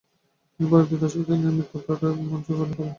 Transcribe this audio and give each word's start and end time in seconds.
তিনি 0.53 0.67
পরবর্তী 0.71 0.95
দশকে 1.01 1.33
নিয়মিত 1.33 1.71
ব্রডওয়ে 1.77 2.13
মঞ্চে 2.21 2.51
অভিনয় 2.53 2.75
করেন। 2.77 2.89